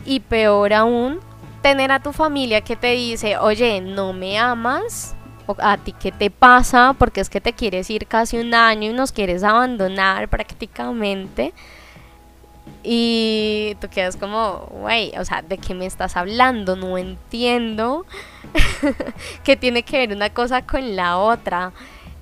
y 0.06 0.20
peor 0.20 0.72
aún 0.72 1.20
tener 1.60 1.92
a 1.92 2.00
tu 2.00 2.14
familia 2.14 2.62
que 2.62 2.76
te 2.76 2.92
dice, 2.92 3.36
oye, 3.36 3.82
no 3.82 4.14
me 4.14 4.38
amas, 4.38 5.14
o 5.44 5.54
a 5.58 5.76
ti 5.76 5.92
qué 5.92 6.12
te 6.12 6.30
pasa, 6.30 6.94
porque 6.98 7.20
es 7.20 7.28
que 7.28 7.42
te 7.42 7.52
quieres 7.52 7.90
ir 7.90 8.06
casi 8.06 8.38
un 8.38 8.54
año 8.54 8.90
y 8.90 8.94
nos 8.94 9.12
quieres 9.12 9.44
abandonar 9.44 10.30
prácticamente. 10.30 11.52
Y 12.88 13.76
tú 13.80 13.88
quedas 13.88 14.16
como, 14.16 14.68
güey, 14.70 15.10
o 15.18 15.24
sea, 15.24 15.42
¿de 15.42 15.58
qué 15.58 15.74
me 15.74 15.86
estás 15.86 16.16
hablando? 16.16 16.76
No 16.76 16.96
entiendo 16.96 18.06
que 19.42 19.56
tiene 19.56 19.82
que 19.82 19.98
ver 19.98 20.16
una 20.16 20.30
cosa 20.30 20.64
con 20.64 20.94
la 20.94 21.18
otra. 21.18 21.72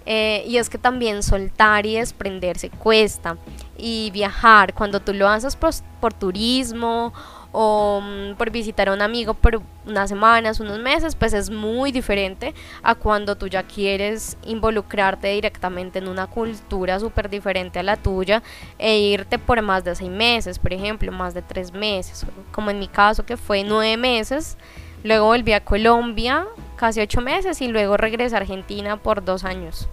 Eh, 0.07 0.43
y 0.49 0.57
es 0.57 0.71
que 0.71 0.79
también 0.79 1.23
soltar 1.23 1.85
y 1.85 1.97
desprenderse 1.97 2.71
cuesta. 2.71 3.37
Y 3.77 4.11
viajar, 4.13 4.73
cuando 4.73 5.01
tú 5.01 5.13
lo 5.13 5.29
haces 5.29 5.55
por 5.55 6.15
turismo 6.15 7.13
o 7.57 8.01
mm, 8.03 8.35
por 8.35 8.51
visitar 8.51 8.89
a 8.89 8.93
un 8.93 9.01
amigo 9.01 9.33
por 9.33 9.63
unas 9.87 10.09
semanas, 10.09 10.59
unos 10.59 10.81
meses, 10.81 11.15
pues 11.15 11.33
es 11.33 11.51
muy 11.51 11.93
diferente 11.93 12.53
a 12.83 12.97
cuando 12.97 13.37
tú 13.37 13.47
ya 13.47 13.63
quieres 13.63 14.37
involucrarte 14.45 15.29
directamente 15.29 16.01
en 16.01 16.09
una 16.09 16.27
cultura 16.27 16.99
súper 16.99 17.31
diferente 17.31 17.79
a 17.79 17.85
la 17.85 17.97
tuya 17.97 18.43
e 18.77 18.99
irte 18.99 19.39
por 19.39 19.63
más 19.63 19.85
de 19.85 19.95
seis 19.95 20.11
meses, 20.11 20.59
por 20.59 20.73
ejemplo, 20.73 21.13
más 21.13 21.33
de 21.33 21.43
tres 21.43 21.73
meses, 21.73 22.27
como 22.51 22.71
en 22.71 22.81
mi 22.81 22.89
caso 22.89 23.25
que 23.25 23.37
fue 23.37 23.63
nueve 23.63 23.97
meses, 23.97 24.59
luego 25.05 25.27
volví 25.27 25.53
a 25.53 25.65
Colombia 25.65 26.47
casi 26.75 27.01
ocho 27.03 27.21
meses 27.21 27.63
y 27.63 27.69
luego 27.69 27.97
regresé 27.97 28.35
a 28.35 28.39
Argentina 28.39 28.97
por 28.97 29.25
dos 29.25 29.45
años. 29.45 29.89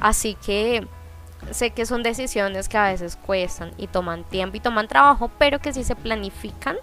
Así 0.00 0.34
que 0.34 0.86
sé 1.50 1.70
que 1.70 1.86
son 1.86 2.02
decisiones 2.02 2.68
que 2.68 2.78
a 2.78 2.90
veces 2.90 3.16
cuestan 3.16 3.72
y 3.76 3.86
toman 3.86 4.24
tiempo 4.24 4.56
y 4.56 4.60
toman 4.60 4.88
trabajo, 4.88 5.30
pero 5.38 5.58
que 5.58 5.72
si 5.72 5.84
se 5.84 5.96
planifican 5.96 6.76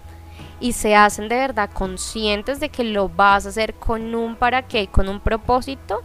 y 0.60 0.72
se 0.72 0.94
hacen 0.94 1.28
de 1.28 1.36
verdad 1.36 1.70
conscientes 1.72 2.60
de 2.60 2.68
que 2.68 2.84
lo 2.84 3.08
vas 3.08 3.46
a 3.46 3.48
hacer 3.50 3.74
con 3.74 4.14
un 4.14 4.36
para 4.36 4.62
qué, 4.62 4.86
con 4.86 5.08
un 5.08 5.20
propósito, 5.20 6.02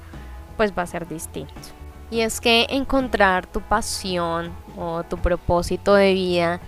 pues 0.58 0.74
va 0.78 0.84
a 0.84 0.88
ser 0.88 1.08
distinto. 1.08 1.54
Y 2.10 2.22
es 2.22 2.42
que 2.42 2.66
encontrar 2.70 3.46
tu 3.46 3.62
pasión 3.62 4.52
o 4.78 5.04
tu 5.04 5.18
propósito 5.18 5.94
de 5.94 6.14
vida 6.14 6.60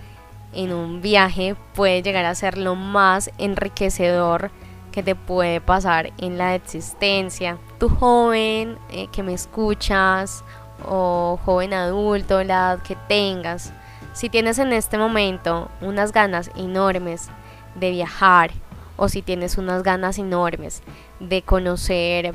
en 0.52 0.72
un 0.72 1.00
viaje 1.00 1.56
puede 1.74 2.02
llegar 2.02 2.24
a 2.24 2.34
ser 2.34 2.58
lo 2.58 2.74
más 2.74 3.30
enriquecedor 3.38 4.50
que 4.92 5.02
te 5.02 5.14
puede 5.14 5.60
pasar 5.60 6.12
en 6.18 6.36
la 6.36 6.54
existencia. 6.54 7.58
Tu 7.78 7.88
joven 7.88 8.76
eh, 8.90 9.08
que 9.12 9.22
me 9.22 9.32
escuchas 9.32 10.44
o 10.86 11.38
joven 11.44 11.74
adulto, 11.74 12.42
la 12.44 12.44
edad 12.44 12.82
que 12.82 12.96
tengas, 13.08 13.72
si 14.12 14.28
tienes 14.28 14.58
en 14.58 14.72
este 14.72 14.98
momento 14.98 15.70
unas 15.80 16.12
ganas 16.12 16.50
enormes 16.56 17.28
de 17.74 17.90
viajar 17.90 18.50
o 18.96 19.08
si 19.08 19.22
tienes 19.22 19.56
unas 19.56 19.82
ganas 19.82 20.18
enormes 20.18 20.82
de 21.20 21.42
conocer 21.42 22.34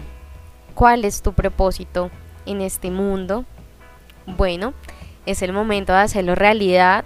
cuál 0.74 1.06
es 1.06 1.22
tu 1.22 1.34
propósito 1.34 2.10
en 2.46 2.62
este 2.62 2.92
mundo, 2.92 3.46
bueno, 4.26 4.74
es 5.26 5.42
el 5.42 5.54
momento 5.54 5.94
de 5.94 6.00
hacerlo 6.00 6.36
realidad. 6.36 7.06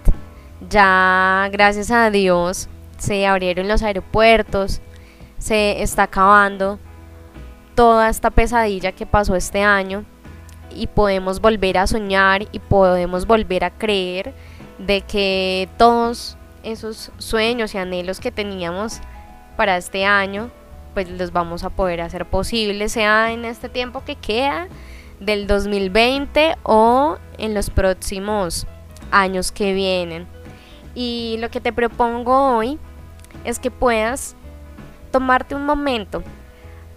Ya 0.68 1.48
gracias 1.52 1.90
a 1.90 2.10
Dios 2.10 2.68
se 2.98 3.26
abrieron 3.26 3.66
los 3.66 3.82
aeropuertos, 3.82 4.80
se 5.38 5.82
está 5.82 6.04
acabando 6.04 6.78
toda 7.74 8.08
esta 8.08 8.30
pesadilla 8.30 8.92
que 8.92 9.06
pasó 9.06 9.34
este 9.36 9.62
año 9.62 10.04
y 10.74 10.86
podemos 10.86 11.40
volver 11.40 11.78
a 11.78 11.86
soñar 11.86 12.46
y 12.52 12.58
podemos 12.58 13.26
volver 13.26 13.64
a 13.64 13.70
creer 13.70 14.32
de 14.78 15.02
que 15.02 15.68
todos 15.76 16.36
esos 16.62 17.10
sueños 17.18 17.74
y 17.74 17.78
anhelos 17.78 18.20
que 18.20 18.30
teníamos 18.30 19.00
para 19.56 19.76
este 19.76 20.04
año 20.04 20.50
pues 20.94 21.08
los 21.08 21.32
vamos 21.32 21.64
a 21.64 21.70
poder 21.70 22.00
hacer 22.00 22.26
posible 22.26 22.88
sea 22.88 23.32
en 23.32 23.44
este 23.44 23.68
tiempo 23.68 24.02
que 24.04 24.16
queda 24.16 24.68
del 25.20 25.46
2020 25.46 26.56
o 26.62 27.18
en 27.38 27.54
los 27.54 27.70
próximos 27.70 28.66
años 29.10 29.52
que 29.52 29.72
vienen. 29.72 30.26
Y 30.94 31.36
lo 31.38 31.50
que 31.50 31.60
te 31.60 31.72
propongo 31.72 32.56
hoy 32.56 32.78
es 33.44 33.58
que 33.58 33.70
puedas 33.70 34.34
tomarte 35.12 35.54
un 35.54 35.64
momento 35.64 36.22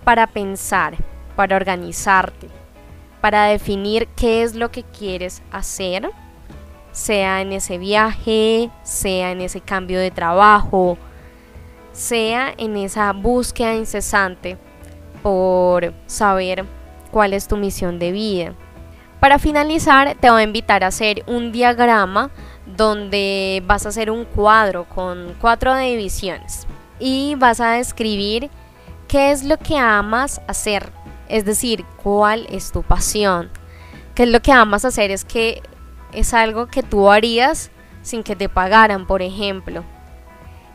para 0.04 0.28
pensar, 0.28 0.96
para 1.36 1.56
organizarte, 1.56 2.48
para 3.24 3.46
definir 3.46 4.10
qué 4.18 4.44
es 4.44 4.54
lo 4.54 4.70
que 4.70 4.84
quieres 4.84 5.42
hacer, 5.50 6.12
sea 6.92 7.40
en 7.40 7.54
ese 7.54 7.78
viaje, 7.78 8.70
sea 8.84 9.32
en 9.32 9.40
ese 9.40 9.62
cambio 9.62 9.98
de 9.98 10.12
trabajo, 10.12 10.98
sea 11.94 12.54
en 12.58 12.76
esa 12.76 13.14
búsqueda 13.14 13.76
incesante 13.76 14.58
por 15.22 15.94
saber 16.06 16.66
cuál 17.12 17.32
es 17.32 17.48
tu 17.48 17.56
misión 17.56 17.98
de 17.98 18.12
vida. 18.12 18.56
Para 19.22 19.40
finalizar, 19.40 20.18
te 20.20 20.30
voy 20.30 20.42
a 20.42 20.44
invitar 20.44 20.84
a 20.84 20.88
hacer 20.88 21.24
un 21.26 21.54
diagrama 21.54 22.30
donde 22.66 23.64
vas 23.66 23.86
a 23.86 23.90
hacer 23.90 24.12
un 24.12 24.26
cuadro 24.26 24.84
con 24.84 25.34
cuatro 25.40 25.74
divisiones 25.78 26.68
y 27.00 27.36
vas 27.36 27.62
a 27.62 27.72
describir 27.72 28.50
qué 29.08 29.32
es 29.32 29.46
lo 29.46 29.56
que 29.56 29.78
amas 29.78 30.42
hacer, 30.46 30.92
es 31.30 31.46
decir, 31.46 31.86
cuál 32.02 32.46
es 32.50 32.72
tu 32.72 32.84
pasión. 32.84 33.50
¿Qué 34.16 34.24
es 34.24 34.30
lo 34.30 34.42
que 34.42 34.52
amas 34.52 34.86
hacer? 34.86 35.12
Es 35.12 35.26
que 35.26 35.62
es 36.12 36.34
algo 36.34 36.68
que 36.68 36.84
tú 36.84 37.10
harías 37.10 37.72
sin 38.02 38.24
que 38.24 38.36
te 38.36 38.50
pagaran, 38.50 39.08
por 39.08 39.22
ejemplo. 39.22 39.84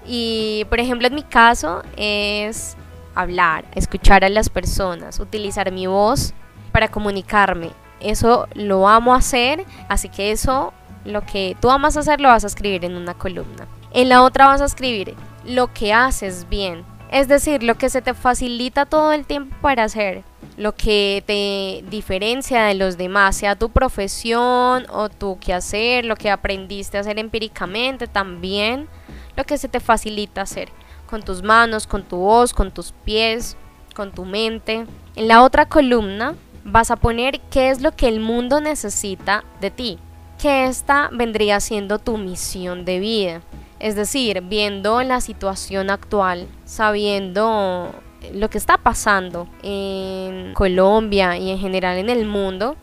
Y 0.05 0.67
por 0.69 0.81
ejemplo 0.81 1.07
en 1.07 1.15
mi 1.15 1.23
caso 1.23 1.83
es 1.97 2.77
hablar, 3.15 3.65
escuchar 3.75 4.25
a 4.25 4.29
las 4.29 4.49
personas, 4.49 5.21
utilizar 5.21 5.71
mi 5.71 5.87
voz 5.87 6.33
para 6.73 6.89
comunicarme. 6.89 7.71
Eso 8.01 8.49
lo 8.55 8.89
amo 8.89 9.15
hacer, 9.15 9.65
así 9.89 10.09
que 10.09 10.31
eso, 10.31 10.73
lo 11.05 11.23
que 11.23 11.57
tú 11.61 11.71
amas 11.71 11.97
hacer, 11.97 12.21
lo 12.21 12.29
vas 12.29 12.45
a 12.45 12.47
escribir 12.47 12.85
en 12.85 12.97
una 12.97 13.15
columna. 13.15 13.67
En 13.93 14.09
la 14.09 14.23
otra 14.23 14.47
vas 14.47 14.61
a 14.61 14.67
escribir 14.67 15.15
lo 15.45 15.73
que 15.73 15.93
haces 15.93 16.49
bien, 16.49 16.85
es 17.11 17.27
decir, 17.27 17.63
lo 17.63 17.77
que 17.77 17.91
se 17.91 18.03
te 18.03 18.15
facilita 18.15 18.87
todo 18.87 19.13
el 19.13 19.27
tiempo 19.27 19.57
para 19.61 19.85
hacer, 19.85 20.23
lo 20.59 20.75
que 20.75 21.23
te 21.25 21.89
diferencia 21.89 22.65
de 22.65 22.75
los 22.75 22.99
demás, 22.99 23.37
sea 23.37 23.55
tu 23.55 23.71
profesión 23.71 24.87
o 24.91 25.09
tu 25.09 25.39
hacer, 25.55 26.05
lo 26.05 26.17
que 26.17 26.31
aprendiste 26.31 26.99
a 26.99 27.01
hacer 27.01 27.19
empíricamente 27.19 28.09
también, 28.09 28.89
lo 29.37 29.45
que 29.45 29.57
se 29.57 29.69
te 29.69 29.79
facilita 29.79 30.43
hacer 30.43 30.69
con 31.09 31.23
tus 31.23 31.43
manos, 31.43 31.87
con 31.87 32.03
tu 32.03 32.17
voz, 32.17 32.53
con 32.53 32.73
tus 32.73 32.93
pies, 33.05 33.57
con 33.95 34.13
tu 34.13 34.25
mente. 34.25 34.85
En 35.17 35.29
la 35.29 35.43
otra 35.43 35.67
columna 35.67 36.35
vas 36.65 36.91
a 36.91 36.97
poner 36.97 37.41
qué 37.51 37.71
es 37.71 37.81
lo 37.81 37.93
que 37.93 38.09
el 38.09 38.21
mundo 38.21 38.61
necesita 38.61 39.45
de 39.61 39.71
ti, 39.71 39.99
que 40.43 40.67
esta 40.67 41.09
vendría 41.13 41.61
siendo 41.61 42.01
tu 42.01 42.19
misión 42.19 42.85
de 42.85 42.99
vida. 42.99 43.43
Es 43.79 43.95
decir, 43.95 44.43
viendo 44.43 45.03
la 45.03 45.21
situación 45.21 45.89
actual, 45.89 46.49
sabiendo 46.65 47.95
lo 48.33 48.51
que 48.51 48.59
está 48.59 48.79
pasando 48.79 49.49
en 49.63 50.55
Colombia 50.55 51.37
y 51.37 51.51
en 51.51 51.59
general 51.59 51.99
en 51.99 52.11
el 52.11 52.27
mundo, 52.27 52.77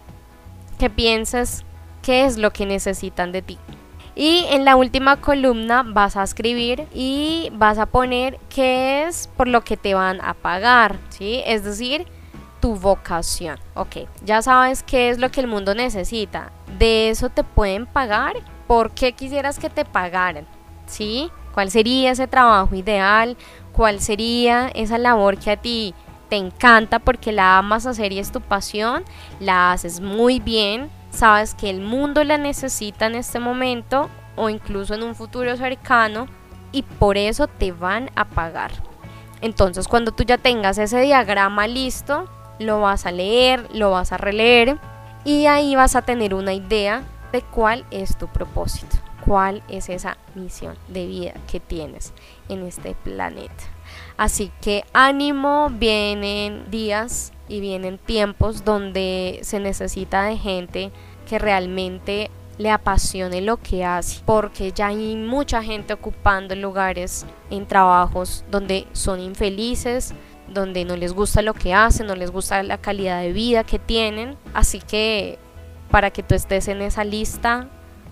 que 0.79 0.89
pienses 0.89 1.65
qué 2.01 2.25
es 2.25 2.37
lo 2.37 2.51
que 2.51 2.65
necesitan 2.65 3.31
de 3.31 3.41
ti. 3.41 3.57
Y 4.15 4.45
en 4.49 4.63
la 4.63 4.77
última 4.77 5.19
columna 5.19 5.83
vas 5.83 6.15
a 6.15 6.23
escribir 6.23 6.87
y 6.93 7.49
vas 7.53 7.77
a 7.77 7.85
poner 7.85 8.39
qué 8.49 9.05
es 9.05 9.27
por 9.35 9.49
lo 9.49 9.61
que 9.61 9.75
te 9.75 9.93
van 9.93 10.21
a 10.21 10.33
pagar, 10.33 10.97
¿sí? 11.09 11.41
Es 11.45 11.65
decir, 11.65 12.07
tu 12.61 12.75
vocación. 12.75 13.59
Ok, 13.73 14.07
ya 14.23 14.41
sabes 14.41 14.83
qué 14.83 15.09
es 15.09 15.19
lo 15.19 15.31
que 15.31 15.41
el 15.41 15.47
mundo 15.47 15.75
necesita. 15.75 16.51
De 16.79 17.09
eso 17.09 17.29
te 17.29 17.43
pueden 17.43 17.85
pagar. 17.85 18.35
¿Por 18.67 18.91
qué 18.91 19.11
quisieras 19.11 19.59
que 19.59 19.69
te 19.69 19.83
pagaran? 19.83 20.47
¿Sí? 20.87 21.29
¿Cuál 21.55 21.71
sería 21.71 22.11
ese 22.11 22.27
trabajo 22.27 22.75
ideal? 22.75 23.37
¿Cuál 23.71 23.99
sería 23.99 24.67
esa 24.75 24.99
labor 24.99 25.39
que 25.39 25.51
a 25.51 25.57
ti 25.57 25.95
te 26.29 26.35
encanta 26.35 26.99
porque 26.99 27.31
la 27.31 27.57
amas 27.57 27.87
hacer 27.87 28.11
y 28.11 28.19
es 28.19 28.31
tu 28.31 28.41
pasión? 28.41 29.03
La 29.39 29.71
haces 29.71 30.01
muy 30.01 30.39
bien 30.39 30.91
sabes 31.15 31.55
que 31.55 31.69
el 31.69 31.81
mundo 31.81 32.23
la 32.23 32.37
necesita 32.37 33.05
en 33.07 33.15
este 33.15 33.39
momento 33.39 34.09
o 34.35 34.49
incluso 34.49 34.93
en 34.93 35.03
un 35.03 35.15
futuro 35.15 35.55
cercano 35.55 36.27
y 36.71 36.81
por 36.83 37.17
eso 37.17 37.47
te 37.47 37.71
van 37.71 38.11
a 38.15 38.25
pagar. 38.25 38.71
Entonces 39.41 39.87
cuando 39.87 40.11
tú 40.11 40.23
ya 40.23 40.37
tengas 40.37 40.77
ese 40.77 40.99
diagrama 40.99 41.67
listo, 41.67 42.27
lo 42.59 42.81
vas 42.81 43.05
a 43.05 43.11
leer, 43.11 43.67
lo 43.73 43.91
vas 43.91 44.11
a 44.11 44.17
releer 44.17 44.77
y 45.23 45.45
ahí 45.45 45.75
vas 45.75 45.95
a 45.95 46.01
tener 46.01 46.33
una 46.33 46.53
idea 46.53 47.03
de 47.31 47.41
cuál 47.41 47.85
es 47.91 48.17
tu 48.17 48.27
propósito, 48.27 48.97
cuál 49.25 49.63
es 49.67 49.89
esa 49.89 50.17
misión 50.35 50.75
de 50.87 51.07
vida 51.07 51.33
que 51.51 51.59
tienes 51.59 52.13
en 52.49 52.63
este 52.65 52.95
planeta. 53.03 53.63
Así 54.17 54.51
que 54.61 54.83
ánimo, 54.93 55.69
vienen 55.71 56.69
días 56.69 57.33
y 57.47 57.59
vienen 57.59 57.97
tiempos 57.97 58.63
donde 58.63 59.39
se 59.43 59.59
necesita 59.59 60.23
de 60.23 60.37
gente 60.37 60.91
que 61.27 61.39
realmente 61.39 62.29
le 62.57 62.71
apasione 62.71 63.41
lo 63.41 63.57
que 63.57 63.83
hace, 63.83 64.21
porque 64.25 64.71
ya 64.71 64.87
hay 64.87 65.15
mucha 65.15 65.61
gente 65.61 65.93
ocupando 65.93 66.55
lugares 66.55 67.25
en 67.49 67.65
trabajos 67.65 68.45
donde 68.49 68.87
son 68.93 69.19
infelices, 69.19 70.13
donde 70.47 70.85
no 70.85 70.95
les 70.95 71.13
gusta 71.13 71.41
lo 71.41 71.53
que 71.53 71.73
hacen, 71.73 72.07
no 72.07 72.15
les 72.15 72.31
gusta 72.31 72.63
la 72.63 72.77
calidad 72.77 73.21
de 73.21 73.33
vida 73.33 73.63
que 73.65 73.79
tienen, 73.79 74.37
así 74.53 74.79
que 74.79 75.37
para 75.91 76.11
que 76.11 76.23
tú 76.23 76.33
estés 76.35 76.67
en 76.67 76.81
esa 76.81 77.03
lista 77.03 77.67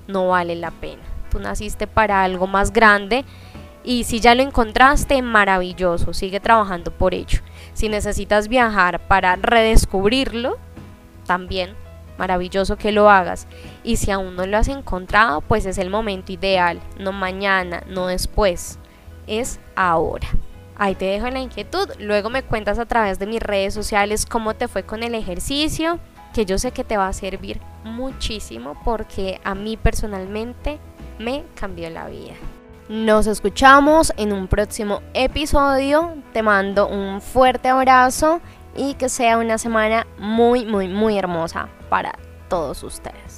no 0.08 0.30
vale 0.30 0.56
la 0.56 0.72
pena. 0.72 1.02
Tú 1.30 1.40
naciste 1.40 1.88
para 1.88 2.24
algo 2.24 2.48
más 2.48 2.72
grande 2.72 3.26
y 3.84 4.06
si 4.06 4.20
ya 4.20 4.36
lo 4.36 4.44
encontraste, 4.44 5.22
maravilloso, 5.22 6.14
sigue 6.14 6.40
trabajando 6.40 6.92
por 6.92 7.14
ello. 7.14 7.40
Si 7.74 7.90
necesitas 7.90 8.48
viajar 8.48 9.08
para 9.08 9.36
redescubrirlo, 9.36 10.58
también 11.26 11.76
maravilloso 12.18 12.78
que 12.78 12.92
lo 12.92 13.10
hagas. 13.10 13.48
Y 13.84 13.98
si 13.98 14.12
aún 14.12 14.36
no 14.36 14.46
lo 14.46 14.58
has 14.58 14.68
encontrado, 14.68 15.42
pues 15.42 15.66
es 15.66 15.78
el 15.78 15.90
momento 15.90 16.32
ideal, 16.32 16.80
no 17.00 17.12
mañana, 17.12 17.84
no 17.88 18.08
después, 18.08 18.80
es 19.28 19.60
ahora. 19.76 20.28
Ahí 20.76 20.96
te 20.96 21.06
dejo 21.06 21.30
la 21.30 21.40
inquietud, 21.40 21.90
luego 22.00 22.30
me 22.30 22.44
cuentas 22.44 22.80
a 22.80 22.86
través 22.86 23.20
de 23.20 23.28
mis 23.28 23.42
redes 23.42 23.74
sociales 23.74 24.26
cómo 24.26 24.56
te 24.56 24.68
fue 24.68 24.84
con 24.84 25.04
el 25.04 25.14
ejercicio, 25.14 26.00
que 26.34 26.46
yo 26.46 26.58
sé 26.58 26.72
que 26.72 26.84
te 26.84 26.98
va 26.98 27.08
a 27.08 27.14
servir 27.14 27.62
muchísimo 27.84 28.76
porque 28.84 29.40
a 29.44 29.56
mí 29.56 29.78
personalmente 29.78 30.80
me 31.20 31.44
cambió 31.56 31.90
la 31.90 32.08
vida. 32.08 32.34
Nos 32.90 33.28
escuchamos 33.28 34.12
en 34.18 34.34
un 34.34 34.48
próximo 34.48 35.02
episodio. 35.14 36.16
Te 36.34 36.44
mando 36.44 36.88
un 36.88 37.22
fuerte 37.22 37.70
abrazo 37.70 38.42
y 38.76 38.96
que 38.96 39.08
sea 39.08 39.38
una 39.38 39.58
semana 39.58 40.06
muy, 40.18 40.66
muy, 40.66 40.88
muy 40.88 41.18
hermosa 41.18 41.70
para 41.90 42.18
todos 42.50 42.84
ustedes. 42.84 43.33